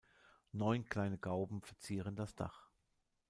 [0.51, 2.71] Neun kleine Gauben verzieren das Dach.